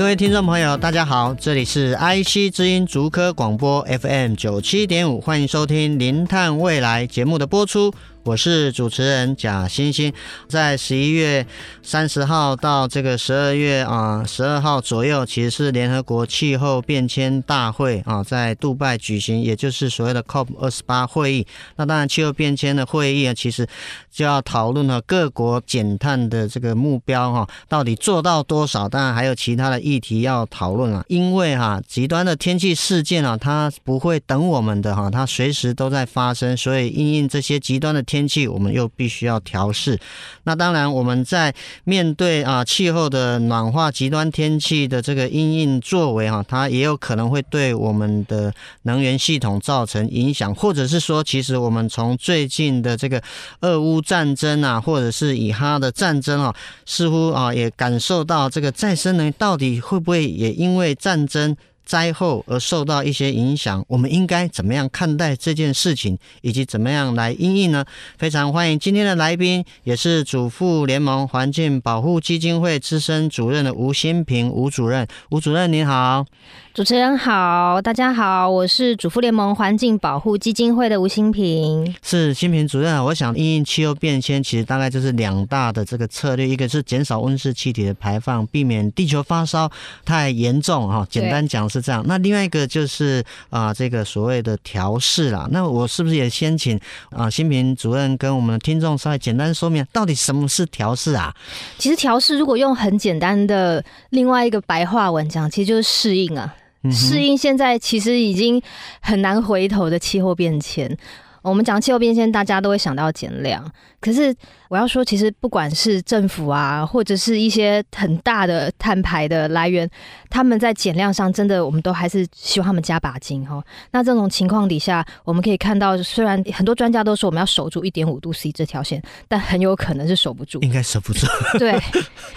[0.00, 7.92] 各位听众朋友，大家好，这里是 IC 之音竹科广播 FM 九七点五，欢迎收听《零碳未来》节目的播出。
[8.22, 10.12] 我是主持人贾欣欣，
[10.46, 11.46] 在十一月
[11.82, 21.46] 三十号到这个十二月啊十二号左右，其实是联合国气候变迁大会啊在杜拜举行，也就是所谓的 COP 二十八会议。
[21.76, 23.66] 那当然，气候变迁的会议啊，其实
[24.12, 28.86] 就要讨论了各国减碳的这个目标哈，到底做到多少？
[28.86, 31.02] 当然还有其他的议题要讨论啊。
[31.08, 38.04] 因为哈极端的天气事件啊，它不会等我们的哈，它随时都在发生，所以因应这些极端的。
[38.10, 39.96] 天气我们又必须要调试，
[40.42, 48.52] 那当然我们在面对啊气候的暖化、极端天气的这个因应作为哈，它也有可能会对我们的
[48.82, 53.22] 能源系统造成影响，或者是说，其实我们从最近的这个
[53.60, 56.52] 俄乌战争啊，或者是以哈的战争啊，
[56.84, 61.56] 似乎啊也感受到这个再生能源到底会不会也因为战争。
[61.90, 67.84] 灾后而受到一些影响，我们应该怎么样看待这件事情，以及怎么样来应应呢？
[68.16, 75.04] 非常欢迎今天的来宾，也是主妇联盟环境保护基金会资深主任的吴新平吴主任。
[75.30, 76.24] 吴主任您好。
[76.72, 81.92] 主持人好，大家好，我是主妇联盟环境保护基金会的吴新平。
[82.00, 89.68] 是新平主任，我想因应气候变迁，其实大概就是两大的这个策略，一个是减少温室气体的排放，避免地球发烧
[90.04, 91.04] 太严重哈。
[91.10, 92.04] 简单讲是这样。
[92.06, 95.48] 那另外一个就是啊、呃，这个所谓的调试啦。
[95.50, 96.78] 那我是不是也先请
[97.10, 101.34] 啊新平主任跟我们的听众稍微简单说明，到底什么是调试啊？
[101.78, 106.54] 其实调试如果用很简单的另外一个白话文讲，其实就是适应啊。
[106.88, 108.62] 适应现在其实已经
[109.00, 110.96] 很难回头的气候变迁。
[111.42, 113.64] 我们讲气候变迁，大家都会想到减量。
[114.00, 114.34] 可是
[114.68, 119.88] 我要说，其实不管是政府啊，或者是一些很大的碳排的来源，
[120.30, 123.62] 他们在减量上，真的我们都还是希望他们加把劲哈。
[123.90, 130.60] 那这种情况底下，我们可以看到，虽然很多专家都说我们要守住一点五度 C 这条线，但很有可能是守不住。
[130.62, 131.26] 应该守不住。
[131.58, 131.78] 对，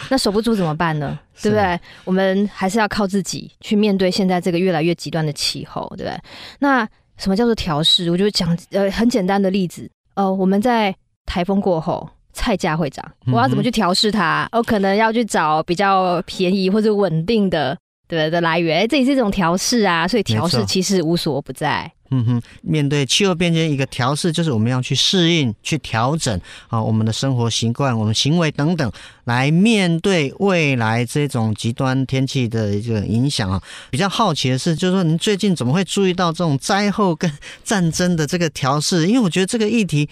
[0.10, 1.18] 那守不住怎么办呢？
[1.42, 1.80] 对不对？
[2.04, 6.20] 我们还是要靠自己去面对现在这个越来越极端的气候，对不对？
[6.60, 6.88] 那。
[7.18, 8.10] 什么叫做调试？
[8.12, 10.94] 我就讲呃很简单的例子，呃我们在
[11.26, 14.48] 台风过后，菜价会涨，我要怎么去调试它？
[14.52, 17.78] 我可能要去找比较便宜或者稳定的
[18.08, 20.08] 对的来源，这也是一种调试啊。
[20.08, 21.92] 所以调试其实无所不在。
[22.12, 28.92] 嗯哼，面对气候变迁，一个调试就是我们要去适应、去调整啊，我们的生活习惯、我们行为等等，
[29.24, 33.60] 来面对未来这种极端天气的一个影响啊。
[33.90, 37.32] 比较好奇的是，就是说您最近怎么会注意到这种灾后跟
[37.66, 39.08] 战争的这个调试？
[39.08, 40.08] 因为我觉得这个议题。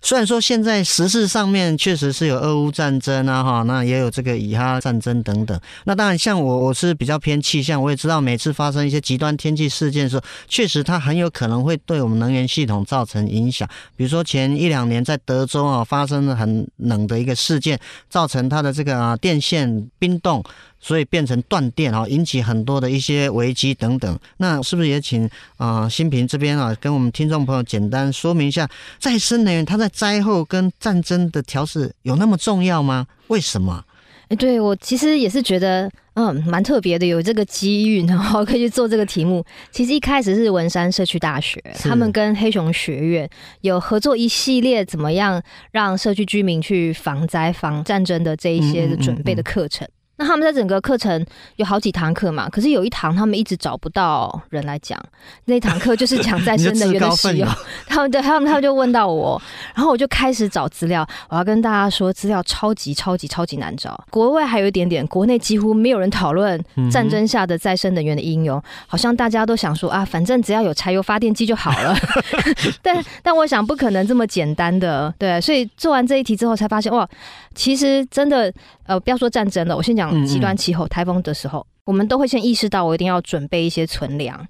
[0.00, 5.58] 虽然说现在时事上面确实是有俄乌战争啊，哈，那也有这个以哈战争等等。
[5.84, 13.68] 那当然，像我我是比较偏气象，我也知道每次发生一些极端天气事件的时候，确实它很有可能会对我们能源系统造成影响。
[13.96, 20.42] 比如说前一两年在德州啊发生了很冷的一个事件，造成它的这个啊电线冰冻。
[20.80, 24.18] 所以变成断电啊，引起很多的一些危机等等。
[24.38, 28.68] 那是不是也请啊、呃、欣屏这边啊，跟我们听众朋友简单说明一下，
[28.98, 33.06] 再生能源它在灾后跟战争的调试有那么重要吗？
[33.28, 33.84] 为什么？
[34.28, 39.42] 哎，对我其实也是觉得，嗯，蛮特别的，有这个机遇，然后可以去做这个题目。
[39.70, 43.28] 其实一开始是文山社区大学，他们跟黑熊学院
[43.62, 45.42] 有合作一系列，怎么样
[45.72, 49.86] 让社区居民去防灾、防战争的这一些的准备的课程。
[49.86, 51.24] 嗯嗯嗯那他们在整个课程
[51.56, 55.00] 有好几堂课嘛，可是有一堂他们一直找不到人来讲，
[55.46, 57.48] 那堂课就是讲再生能源的 使用。
[57.86, 59.40] 他们对，他们他们就问到我，
[59.74, 61.06] 然后我就开始找资料。
[61.28, 68.60] 我要跟大家说，资料超级超级超级难找，国外还有一点点，国内几乎没有人讨论战争下的再生能源的应用。
[68.86, 71.96] 好像大家都想说啊，反正只要有柴油发电机就好了。
[72.82, 75.40] 但但我想不可能这么简单的，对。
[75.40, 77.08] 所以做完这一题之后，才发现哇，
[77.54, 78.52] 其实真的
[78.88, 80.08] 呃，不要说战争了，我先讲。
[80.26, 84.46] 极端气候台风的时候，我们都会先意识到我一定要准备一些存粮。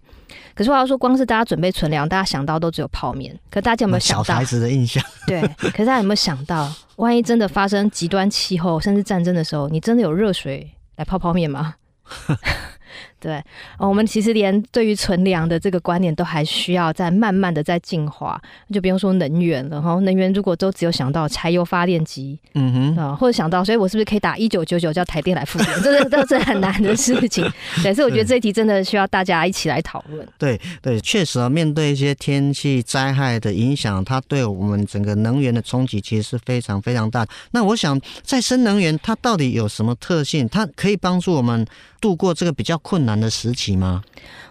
[0.54, 3.36] 可是我要说，光是大家准备存粮，大家想到都只有泡面。
[3.50, 5.02] 可大家有没有想到小孩子的印象？
[5.26, 11.74] 对，可是大家有没有想到，万一真的发生极端气候甚至战争的时候，你真的有热水来泡泡面吗？
[13.20, 13.42] 对，
[13.78, 18.40] 我们其实连对于存粮的这个观念都还需要再慢慢的在进化，
[18.72, 19.94] 就不用说能源了哈。
[20.00, 25.82] 能源如果都只有想到柴油发电机，嗯哼，啊，或者想到，所以我是不是可以打一九九九叫台电来复电？
[25.82, 27.44] 这都是很难的事情。
[27.82, 30.26] 对，所以我觉得这一题真的需要大家一起来讨论。
[30.38, 37.26] 对对，确实啊，面对一些天气灾害的影响，它对我们整个能源的冲击其实是非常非常大。
[37.50, 40.48] 那我想，再生能源它到底有什么特性？
[40.48, 41.66] 它可以帮助我们
[42.00, 44.02] 度过这个比较困难的时期吗？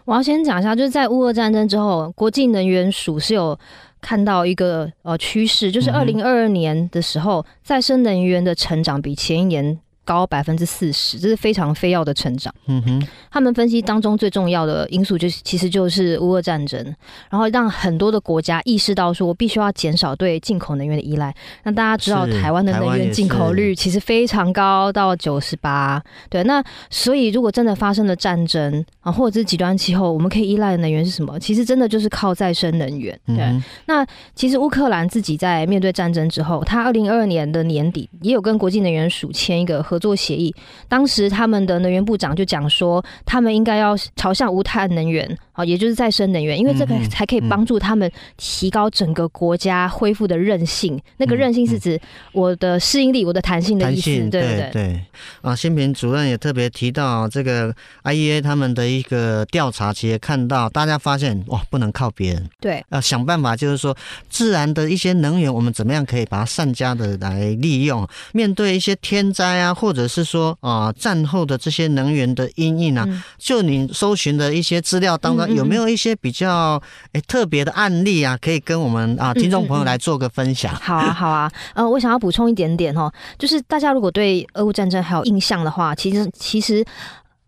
[0.05, 3.57] 我要先讲一下，就是在乌俄战争之后，国际能源署是有
[3.99, 9.79] 看到一个呃趋势，就是二零二二年的时候，再生能源的成长比前一年。
[10.07, 12.53] 高百分之四十，这是非常非要的成长。
[12.67, 16.81] 嗯哼，他们分析当中最重要的因素，就是其实就是乌俄战争，
[17.29, 21.35] 然后让很多的国家意识到说，我必须要减少对进口能源的依赖。
[21.63, 26.01] 那大家知道，台湾的能源进口率其实非常高，到九十八。
[26.29, 31.37] 对，那所以如果真的发生了战争啊，或者是极端气候，我们可以依赖的能源是什么？
[31.37, 33.19] 其实真的就是靠再生能源。
[33.25, 39.96] 对，嗯、那其实乌克兰自己在面对战争之后，他二零二二年的年底也有跟国际能源署签一个合。
[39.97, 40.53] 合作协议，
[40.87, 50.95] 当时他们的能源部长就讲说，他们应该要朝向无碳能源，啊，也就是再生能源，因为这个才可以帮助他们提高整个国家恢复的韧性。
[50.95, 51.99] 嗯、那个韧性是指
[52.31, 54.05] 我的适应力、我的弹性的意思。
[54.29, 55.01] 对对对，对。
[55.41, 57.73] 啊，新平主任也特别提到这个
[58.03, 63.97] IEA 他们的一个调查，其实看到大家发现哇，不能靠别人，对，要想办法，就是说
[64.29, 68.07] 自然的一些能源，我们怎么样可以把它善加的来利用？
[68.31, 76.81] 面对一些天灾啊，或或者是说啊，战后的这些能源的阴影啊，嗯、就你搜寻的一些资料当中，有没有一些比较
[77.13, 80.73] 诶特别的案例啊，可以跟我们啊听众朋友来做个分享？
[80.75, 86.85] 好啊，好啊，呃，我想要补充一点点哦，就是大家如果对俄乌战争还有印象的话，其实其实。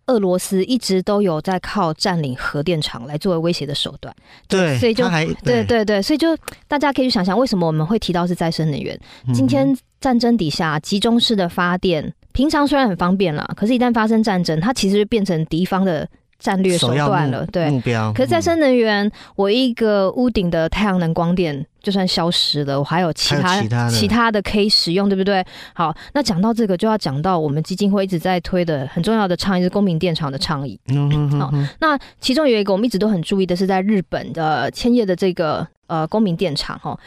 [0.09, 4.11] 俄罗斯一直都有在靠占领核电厂来作为威胁的手段，
[4.47, 6.35] 对，所以就对，对对对，所以就
[6.67, 8.99] 大家可以去想想，为什么我们会提到是再生能源？
[9.35, 16.09] 今天战争底下集中式的发电，平常虽然很方便了，可是，一旦发生战争，它其实就变成敌方的。
[16.39, 18.11] 战略手段了，对，目标。
[18.13, 25.45] 可是再生能源，嗯、我一个屋顶的太阳能光电就算消失了，我还有其他其他，的可以使用，对不对？
[25.73, 30.79] 好，那讲到这个，就要讲到我们基金会一直在推的很重要的倡议是公民电厂的倡议。
[30.87, 31.39] 嗯哼哼。
[31.39, 36.97] 好，那其中有一个我们一直都很注意的是在日本的千叶的这个呃公民电厂哈，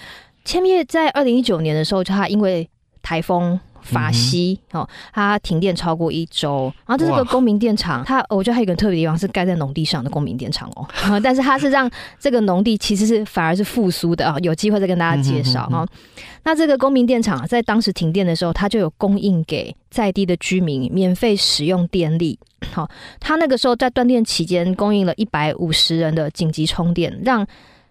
[0.45, 2.69] 千叶在二零一九年的时候，就它因为
[3.03, 3.59] 台风。
[3.85, 10.87] 法西哦，它停电超过一周，然后这是个公民电厂，它我觉得还有一个特别的地方是盖在农地上的公民电厂哦，
[11.21, 15.85] 但是它是让这个农地其实是反而是复苏的啊，有机会再跟大家介绍哦。
[16.45, 22.39] 那这个公民电厂在当时停电的时候，它就有供应给在地的居民免费使用电力。
[22.71, 22.89] 好，
[23.19, 27.45] 它那个时候在断电期间供应了一百五十人的紧急充电，让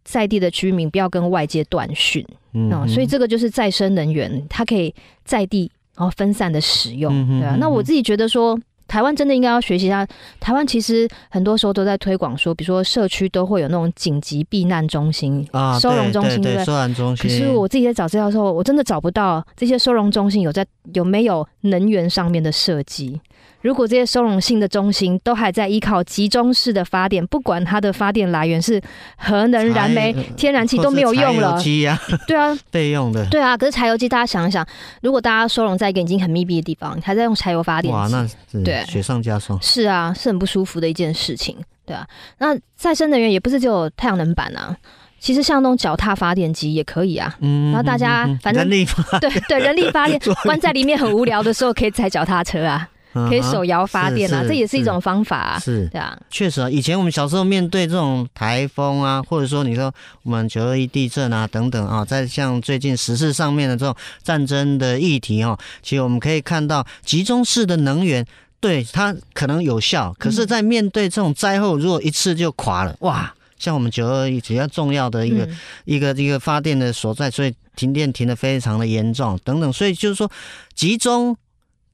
[0.04, 2.26] 在地的居民不要跟外界断讯。
[2.54, 4.94] 嗯，所以这个就是再生能源，它可以
[5.24, 5.72] 在地。
[5.98, 7.56] 然后分散的使用，对啊。
[7.60, 8.58] 那我自己觉得说，
[8.88, 10.08] 台湾真的应该要学习一下。
[10.40, 16.66] 台湾其实很多时候都在推广说，比如说社区都会有那种紧急避难中心啊、收容中心，对不对？
[16.66, 17.30] 收容中心。
[17.30, 23.20] 可是我自己在找资料的时候，我真的找不到这些收容中心有在有没有能源上面的设计。
[23.62, 28.82] 如果这些收容性的中心都还在依靠集中式的发电，不管它的发电来源是
[29.18, 31.58] 核能、燃煤、天然气都没有用了。
[31.62, 33.26] 机啊， 对啊，备用的。
[33.30, 34.66] 对啊，可是柴油机，大家想一想，
[35.02, 39.58] 如果大家收容在一个已经很密闭的地方，还在用柴油发电，哇，那是对雪上加霜。
[39.62, 41.56] 是啊，是很不舒服的一件事情。
[41.86, 42.08] 对啊，
[42.40, 44.76] 那再生能源也不是只有太阳能板啊，
[45.20, 47.36] 其实像那种脚踏发电机也可以啊。
[47.42, 52.88] 嗯，然后大家反正人力发 对对人力发电， 关在里面很无聊的时候，可以踩脚踏车啊。
[53.14, 55.60] 可以手摇发电啊，这也是一种方法啊。
[55.60, 68.26] 是，对啊，确实啊，以前我们小时候面对这种台风啊，或者说你说我们九二一地震啊等等啊，在像最近时事上面的这种战争的议题哦，其实我们可以看到集中式的能源
[68.60, 75.50] 对它可能有效，可是，在面对这种灾后，如果一次就垮了，哇，像我们九二一比较重要的一个
[75.86, 80.32] 一个一个发电的所在，所以停电停的非常的严重等等，所以就是说
[80.74, 81.36] 集中。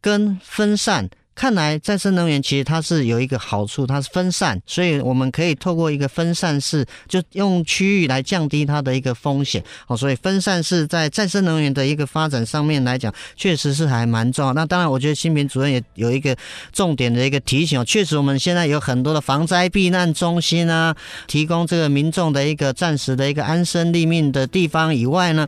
[0.08, 9.64] 跟分散看来再生能源其实它是有一个好处，它是分散，所以我们可以透过一个分散式，就用区域来降低它的一个风险。
[9.86, 14.52] 哦，所以分散式在再生能源的一个发展上面来讲，确实是还蛮重要。
[14.54, 16.36] 那当然，我觉得新平主任也有一个
[16.74, 20.96] 重点的一个提醒哦，确实我们现在有很多的防灾避难中心啊，
[21.28, 25.48] 提供这个民众的一个暂时的一个安身立命的地方以外呢，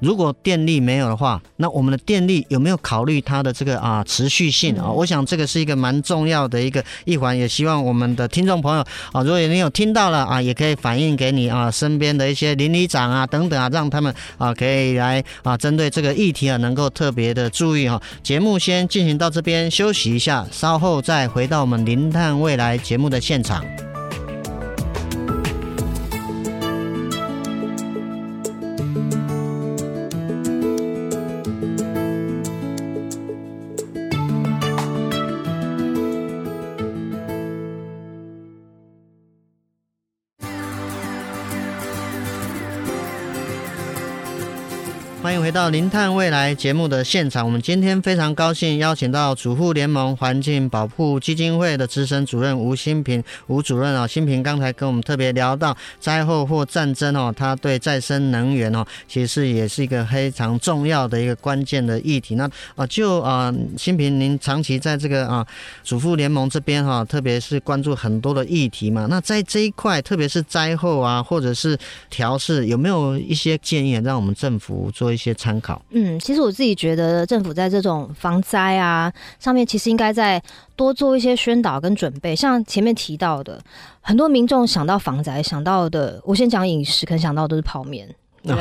[0.00, 4.90] 如果电力没有的话，那我们的电力有没有考虑它的这个啊持续性啊？
[4.90, 5.25] 我想。
[5.26, 18.00] 这个是一个蛮重要的一个一环，也希望我们的听众朋友啊，如果你有听到了啊，也可以反映给你啊身边的一些邻里长啊等等啊，让他们啊可以来啊针对这个议题啊能够特别的注意哈。
[18.22, 23.64] 节目先进行到这边休息一下，稍后再回到我们零碳未来节目的现场。
[45.36, 47.44] 迎回到《零碳未来》节目的现场。
[47.44, 54.06] 我们今天非常高兴邀请到主妇联盟环境保护基金会的资深主任吴新平吴主任啊。
[54.06, 62.34] 新平刚才跟我们特别聊到灾后或战争哦，他对再生能源哦，其实也是一个非常重要的一个关键的议题。
[62.36, 65.46] 那啊，就啊，新平您长期在这个啊
[65.84, 69.06] 主妇联盟这边哈，特别是关注很多的议题嘛。
[69.10, 71.76] 那在这一块，特别是灾后啊，或者是
[72.08, 75.80] 调试，有没有一些建议让我们政府做一些参考。
[75.90, 80.42] 嗯，其实我自己觉得政府在这种防灾啊上面，其实应该再
[80.74, 82.34] 多做一些宣导跟准备。
[82.34, 83.60] 像前面提到的，
[84.00, 88.08] 很多民众想到防灾想到的，我先讲饮食，可能想到的都是泡面。
[88.42, 88.54] 对，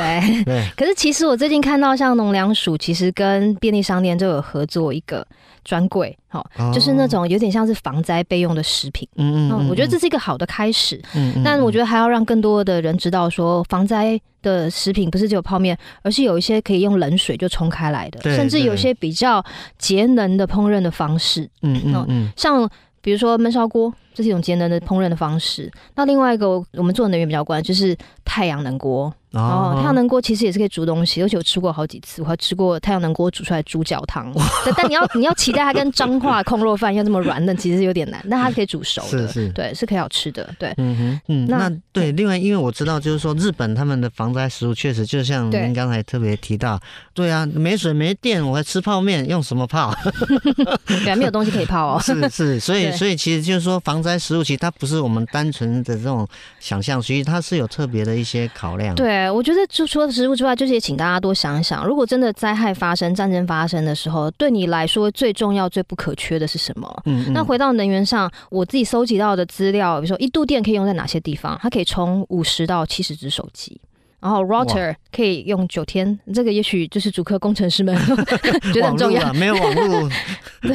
[0.45, 0.67] 对。
[0.75, 5.25] 可是其实我最近看到，像农粮署其实跟便利商店就有合作一个
[5.65, 9.05] 专柜，好，就是那种有点像是防灾备用的食品。
[9.17, 9.67] 嗯嗯。
[9.67, 11.01] 我觉得这是一个好的开始。
[11.13, 11.41] 嗯。
[11.43, 19.43] 但我觉得还要让更多的人知道，说防灾的食品不是只有泡面，而是有一些可以用冷水就冲开来的，甚至有些比较
[19.77, 21.49] 节能的烹饪的方式。
[21.63, 22.31] 嗯嗯嗯。
[22.37, 22.69] 像
[23.01, 23.93] 比如说焖烧锅。
[24.15, 25.69] 这是一种节能的烹饪的方式。
[25.93, 27.93] 那另外一个，我们做的能源比较关，就是
[28.23, 29.13] 太阳能锅。
[29.35, 34.33] 哦，太阳能锅其实也是可以煮东西，而且我吃过好几次，我还吃过太阳能锅煮出来猪脚汤。
[34.75, 38.25] 但你要你要期待它跟彰化控肉饭一样这么软嫩，其实是有点难。
[38.29, 40.49] 但它可以煮熟的，是是对，是可以好吃的。
[40.57, 42.11] 对，嗯哼，嗯，那对。
[42.13, 46.79] 另外，因为我知道，就是说日本他们的防灾食物确实就像您刚才特别提到，
[47.13, 49.93] 对啊，没水没电，我还吃泡面，用什么泡？
[50.87, 51.99] 对啊，没有东西可以泡哦。
[52.01, 56.25] 是是，所以所以其实就是说防灾食物其实它不是我们单纯的这种
[56.59, 58.95] 想象，所以它是有特别的一些考量。
[58.95, 67.03] 对，我觉得就除了食物之外，就是也请大家多想一想，如果真的灾害发生、战争发生的时候，对你来说最重要、最不可缺的是什么？
[67.05, 71.57] 嗯，嗯，那回到能源上，我自己搜集到的资料，比如说一度电可以用在哪些地方？
[71.61, 73.79] 它可以充五十到七十只手机。
[74.25, 77.95] 然后 router 可以用九天，这个也许就是主科工程师们
[78.73, 79.31] 觉得很重要。
[79.33, 80.09] 没有网络，
[80.63, 80.73] 对。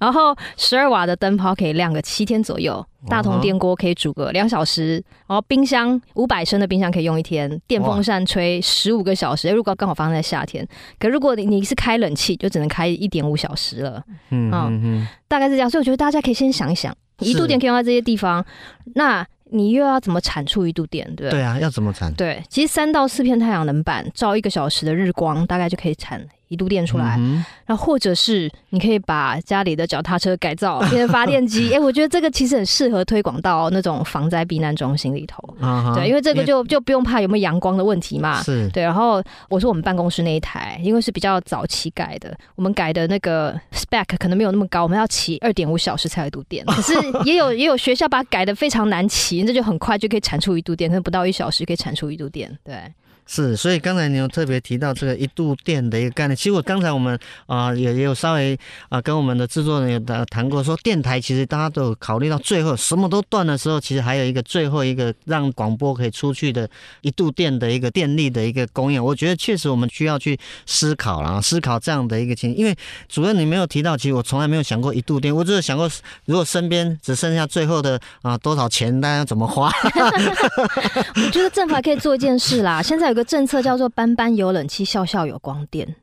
[0.00, 4.94] 然后十二瓦的灯泡可以亮个七天左右，大同电锅可以煮个两小时，
[5.28, 9.48] 然后冰箱五百升的冰箱可以用一天，电风扇吹十五个小时。
[9.50, 10.66] 如果刚好发生在夏天，
[10.98, 14.02] 可如果你你是开冷气，就只能开一点五小时了。
[14.30, 15.70] 嗯嗯嗯，大概是这样。
[15.70, 18.44] 所以我觉得大家可以先想一想，一度电可以用在这些地方，
[18.96, 19.24] 那。
[19.50, 21.14] 你又要怎么产出一度电？
[21.14, 22.12] 对对啊，要怎么产？
[22.14, 26.26] 对，其实三到四片太阳能板照一个小时的日光，大概就可以产。
[26.54, 27.18] 一度电出来，
[27.66, 31.70] 那、嗯、或者是你可以把家里的脚踏车改造 变成发电机。
[31.70, 35.42] 哎、欸，我觉得这个其实很适合推广到那种防灾避难中心里头。
[35.60, 38.42] Uh-huh, 对，因为这个就就不用怕有没有阳光的问题嘛。
[38.42, 38.82] 是，对。
[38.82, 46.64] 然后我说我们办公室那一台，因为是比较早期改的，我们改的那个 spec 可能没有那么高，我们要骑二点五小时才有一度电。
[46.66, 46.92] 可是
[47.24, 52.56] 也有也有学校把它改的非常难骑，这就很快就可以产出一度电，可能不到一小时可以产出一度电。
[52.64, 52.74] 对。
[53.26, 56.36] 是，所以刚才你有特别提到这个一度电的一个概念。
[56.36, 58.54] 其实我刚才我们啊、呃、也也有稍微
[58.90, 66.68] 啊、呃、跟我们的制作人有谈谈过，说电台其实大家都有考虑到最后什么都断的时候，其实还有一个最后一个让广播可以出去的
[67.00, 69.02] 一度电的一个电力的一个供应。
[69.02, 72.54] 我觉得确实我们需要去思考啦，思考这样的一个情。
[72.54, 72.76] 因为
[73.08, 75.90] 主任你没有提到，其实我从来没有想过一度电，我只是想过
[76.26, 79.72] 如果身边只剩下最后的啊、呃、多少钱，大家怎么花？
[81.16, 83.13] 我觉得政府还可以做一件事啦，现在。
[83.14, 85.94] 有个政策叫做“班班有冷气，校校有光电”，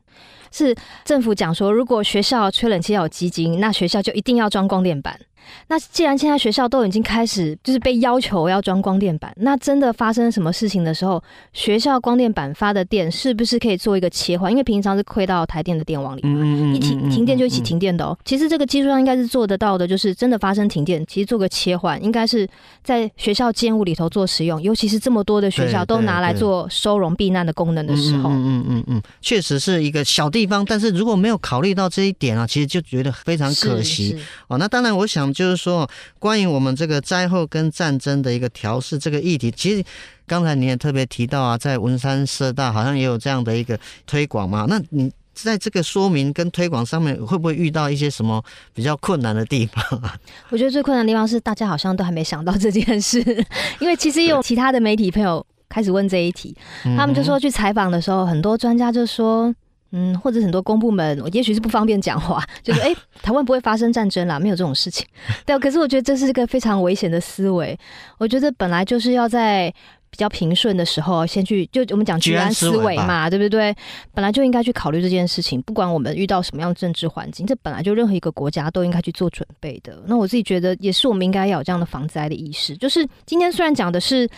[0.50, 5.20] 是政府讲说，如果学校吹冷气要有基金，那学校就一定要装光电板。
[5.68, 11.22] 那既然现在学校都已经开始就是被要求要装光电板，那真的发生什么事情的时候，
[11.52, 14.50] 学校光电板发的电是不是可以做一个切换？
[14.50, 16.44] 因为平常是亏到台电的电网里嘛，
[16.74, 18.16] 一停停电就一起停电的哦。
[18.24, 22.48] 其实这个技术上应该是做得到的，就是真的发生停电，其实做个切换，应该是
[22.82, 34.16] 在学校建物里头做使用，尤其是这么多的学校都拿来做收容避难的功能的时候，嗯嗯嗯嗯，确实是一个小地方，但是如果没有考虑到这一点啊，其实就觉得非常可惜
[34.48, 34.58] 哦。
[34.58, 39.84] 那当然，我想就是说，关于我们这个灾后跟战争的一个调试这个议题，其实
[40.26, 44.66] 刚才你也特别提到啊，在文山社大好像也有这样的一个推广嘛。
[44.68, 48.42] 那你在这个说明跟推广上面，会不会遇到一些什么
[48.74, 50.16] 比较困难的地方啊？
[50.50, 53.20] 我觉得最困难的地方是大家好像都还没想到这件事，
[53.80, 56.54] 因为其实有其他的媒体朋友开始问这一题，
[56.96, 59.54] 他们就说去采访的时候，很多专家就说。
[59.92, 65.06] 嗯，或者很多公部门，我也许是不方便讲话， 就是哎、欸，台湾不会发生战争啦，没有这种事情。
[65.46, 67.78] 对，可是我觉得这是一个非常危险的思维。
[68.18, 69.72] 我觉得本来就是要在
[70.10, 73.74] 比较平顺的时候，先去就我们讲居安思危嘛，对不对？
[74.12, 80.02] 本来就应该去考虑这件事情，不管我们遇到什么样的政治环境，这本来就任何一个国家都应该去做准备的。
[80.06, 82.76] 那我自己觉得，也是我们应该要有这样的防灾的意识。
[82.76, 84.28] 就是今天虽然讲的是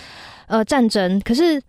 [0.47, 1.61] 呃战争，可是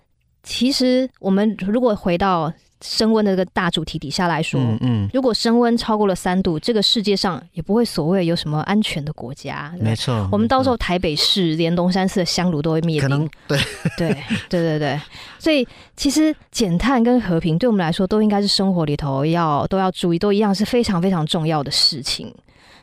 [0.43, 9.73] 其实我们如果回到升温的这个大主题底下来说，嗯，嗯，如果升温超过了三度，这个世界上也不会所谓有什么安全的国家。
[9.79, 12.99] 没错，我们到时候台北市连龙山寺的香炉都会灭。
[13.01, 13.57] 可能对
[13.97, 14.09] 对
[14.49, 15.01] 对对对，
[15.39, 22.33] 所以其实减碳跟和平对我们来说都应该是生活里头要都要注意，都一样是非常非常重要的事情。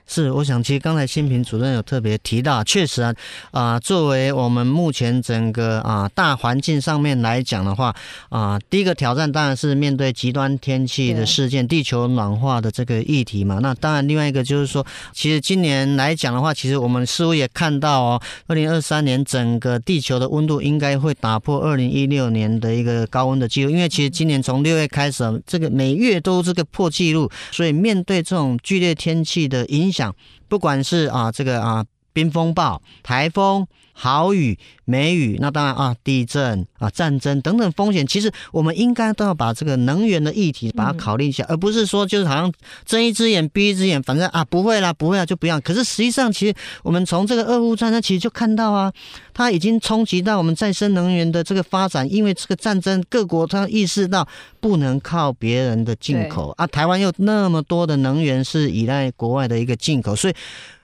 [0.07, 3.15] 是，我想其实刚才新平主任有特别提到，确实啊，
[3.51, 7.89] 啊、呃，作为我们目前整个啊、呃、大环境上面来讲的话，
[8.29, 13.59] 啊、呃，第一个挑战当然是面对极端天气的事件、地球暖化的这个议题嘛。
[13.63, 30.15] 那当然，另外一个就是说，其实今年来讲的话，其实我们似乎也看到哦，二零二三年整个地球的温度应该会打破二零一六年的一个高温的记录，因为其实今年从六月开始，这个每月都这个破纪录，所以面对这种剧烈天气的影想，
[30.49, 33.67] 不管是啊这个啊冰风暴、台风。
[34.03, 42.53] 豪雨、梅雨，那当然啊，地震啊、战争等等风险，其实我们应该都要把这个能源的议题把它考虑一下，而不是说就是好像
[42.85, 45.61] 睁一只眼闭一只眼，反正啊不会啦，不会啦就不要。
[45.61, 48.93] 可是实际上，其实我们从这个俄乌战争其实就看到啊，
[49.33, 54.27] 它已经冲击到我们再生能源的这个发展，因为这个战争，各国它意识到
[54.59, 60.35] 不能靠别人的进口啊，台湾又那么多的能源是依赖国外的一个进口，所以。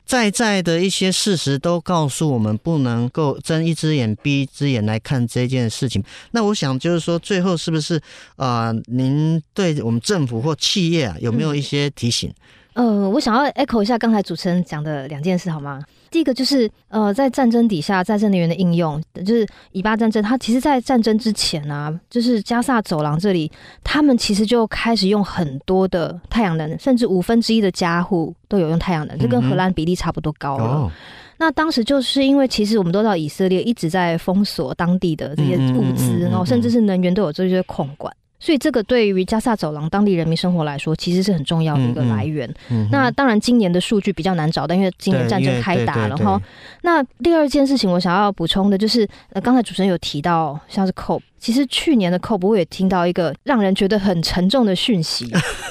[0.09, 6.03] 在在的一些事实都告诉我们，不能够睁一只眼闭一只眼来看这件事情。
[6.31, 8.01] 那我想就是说，最后是不是
[8.37, 8.83] 啊、呃？
[8.87, 12.31] 您对我们政府或企业啊，有没有一些提醒？
[12.31, 12.35] 嗯、
[12.79, 15.83] 呃，我想要 echo 一下刚才主持人讲的两件事，好吗？
[16.12, 23.51] 第一个就是，呃，在战争底下，再生能源的应用，就是以巴战争，它其实，在战争之前啊，就是加萨走廊这里，
[23.83, 30.64] 他们其实就开始用很多的太阳能，甚至五分之一的家户都有用太阳能，这跟荷兰比例差不多高了。
[30.64, 30.93] 哦、
[31.38, 38.14] 那当时就是因为，其实我们都知道，以色列一直在封锁当地的这些物资，然后甚至是能源都有这些控管。
[38.40, 42.48] 所以这个对于加萨走廊当地人民生活来说，其实是很重要的一个来源。
[42.70, 46.40] 嗯嗯、那当然，今年的数据比较难找，但因为今年战争开打了哈。
[46.83, 55.29] 那第二件事情，我想要补充的就是，呃，刚才主持人有提到，像是 COP，其实去年的 COP 我也听到一个让人觉得很沉重的讯息，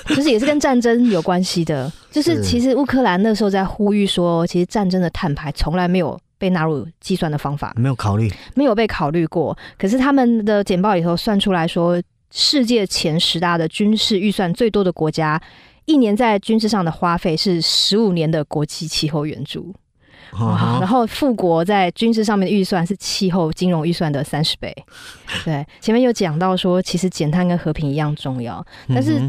[0.07, 9.57] 就是也是跟战争有关系的，就是其实乌克兰那时候在呼吁说，其实战争的碳排从来没有被纳入计算的方法，没有考虑，没有被考虑过。
[9.77, 12.01] 可是他们的简报里头算出来说。
[12.31, 15.41] 世界前十大的军事预算最多的国家，
[15.85, 19.73] 一年在军事上的花费是十五年的国际气候援助。
[20.37, 24.75] 然后富国在军事上面的预算是气候金融预算的三十倍。
[25.45, 28.63] 对，前面有讲到说，其实减碳跟和平一样重要。
[28.89, 29.21] 但是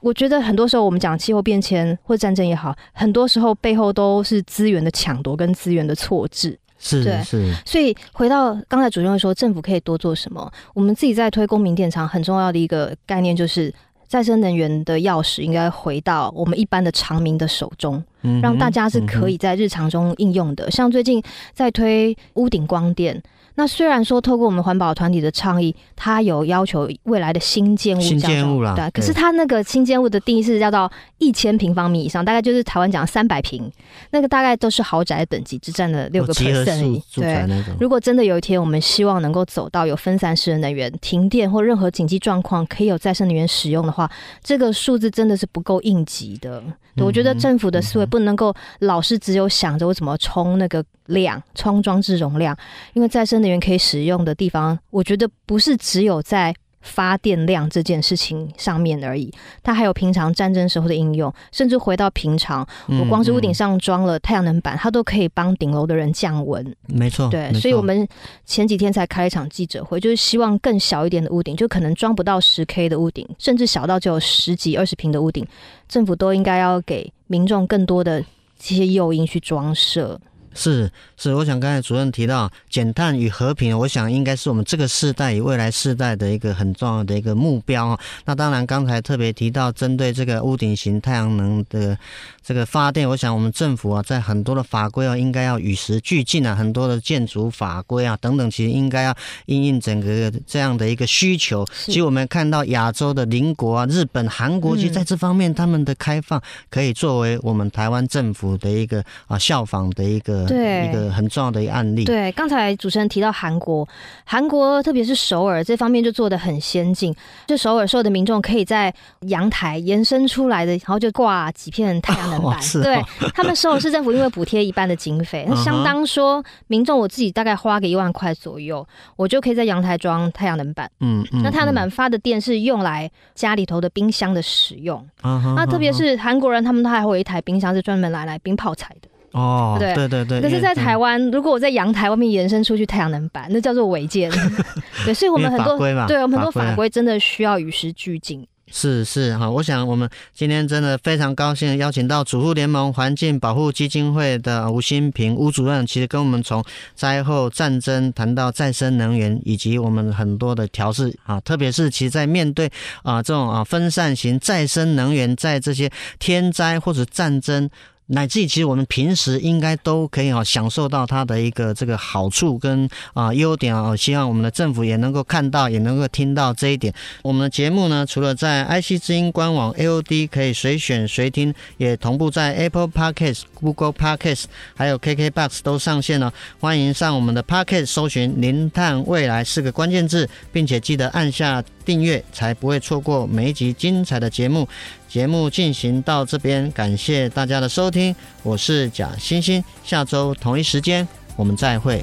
[0.00, 6.58] 我觉得很多时候我们讲气候变迁或战争也好，很多时候背后都是资源的抢夺跟资源的错置。
[6.84, 10.52] 是对是，所以回到刚才主任说，政府可以多做什么？
[10.74, 13.72] 我们自己在推公民电厂，很重要的一个概念就是，
[14.08, 18.02] 再生能源的钥匙应该回到我们一般的常民的手中，
[18.42, 20.70] 让大家是可以在日常中应用的。
[20.70, 23.22] 像最近在推屋顶光电，
[23.54, 33.70] 那虽然说透过我们环保团体的倡议，它有要求未来的新建物，新建物啦，对，可是它那个新建物的定义是要到一千平方米以上，大概就是台湾讲三百平，
[34.10, 37.02] 那个大概都是豪宅的等级，只占了六个 percent。
[37.14, 37.46] 对，
[37.78, 44.10] 如果真的有一天我们希望能够走到有分散式的能源、停电或任何紧急状况可以有再生能源使用的话，
[44.42, 46.62] 这个数字真的是不够应急的。
[46.96, 52.54] 我觉得政府的思维不能够老是只有想着我怎么充那个量，充装置容量，
[52.92, 66.76] 因为再生能源可以使用的地方，我觉得不是只有在发电量这件事情上面而已，它还有平常战争时候的应用，甚至回到平常，我光是屋顶上装了太阳能板，它都可以帮顶楼的人降温。
[66.88, 68.06] 没错，对，所以我们
[68.44, 75.46] 前几天才开了一场记者会，就是希望更小一点的屋顶，就可能装不到十 K 的屋顶，甚至小到只有十几、二十平的屋顶，
[75.88, 78.20] 政府都应该要给民众更多的
[78.58, 80.20] 这些诱因去装设。
[80.54, 87.98] 是是，我想刚才主任提到减碳与和平，我想应该是我们这个世代与未来世代的一个很重要的一个目标。
[88.24, 91.96] 那当然，刚才特别提到针对这个屋顶型太阳能的
[92.42, 101.66] 这个发电，我想我们政府啊，在很多的法规啊，应该要与时俱进啊，很多的建筑法规啊等等，其实应该要应应整个这样的一个需求。
[101.86, 110.41] 其实我们看到亚洲的邻国啊，日本、韩国，其实在这方面他们的开放，可以作为我们台湾政府的一个啊效仿的一个。
[110.46, 112.04] 对，一个很重要的一个案例。
[112.04, 113.86] 对，刚才主持人提到韩国，
[114.24, 117.14] 韩国特别是首尔这方面就做的很先进。
[117.46, 122.52] 就首尔所有的民众可以在阳台延伸出来的，然后就挂几片太阳能板。
[122.52, 123.02] 哦哦、对，
[123.34, 130.90] 他们首尔市政府因为补贴一半的经费， 那相当说民众我自己大概花个一万块左右，我就可以在阳台装太阳能板。
[131.00, 135.06] 嗯，嗯，那太阳能板发的电是用来家里头的冰箱的使用。
[135.22, 139.08] 嗯、那特别是韩国人，他们都还会有一台冰箱是专门拿来冰泡菜的。
[139.32, 140.40] 哦，对对对对。
[140.40, 144.30] 可是，在台湾，如果我在阳台外面延伸出去太阳能板，那叫做违建。
[145.04, 148.46] 对，所以我们很多对我们很多法规真的需要与时俱进。
[148.74, 156.64] 是是哈，我想我们今天真的非常高兴邀请到主妇联盟环境保护基金会的吴新平吴主任，其实跟我们从
[156.94, 162.70] 灾后战争谈到再生能源，以及我们很多的调试啊，特别是其实在面对
[163.02, 167.68] 啊这种啊分散型再生能源，在这些天灾或者战争。
[168.06, 176.92] 乃至于其实我们平时应该都可以啊享受到它的一个这个好处跟啊优点啊，希望我们的政府也能够看到，也能够听到这一点。
[177.22, 186.32] 我们的节目呢，除了在 IC 之音官网 AOD 可以随选随听，也同步在 Apple Podcast、Google Podcast 还有 KKBox 都上线了。
[186.60, 194.68] 欢迎上我们的 Podcast 搜寻“零碳未来”四个关键字，并且记得按下订阅，才不会错过每一集精彩的节目。
[195.12, 202.02] 节目进行到这边，感谢大家的收听，我是贾欣欣，下周同一时间我们再会。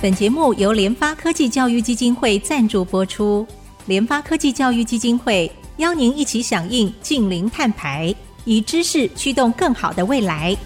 [0.00, 3.46] 本节目由联发科技教育基金会赞助播出，
[3.84, 8.14] 联发科技教育基金会邀您一起响应净零碳排，
[8.46, 10.56] 以知识驱动更好的未来。